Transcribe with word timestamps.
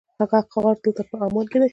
هغه 0.19 0.37
غار 0.63 0.75
دلته 0.83 1.01
په 1.09 1.15
عمان 1.25 1.45
کې 1.51 1.57
دی. 1.61 1.69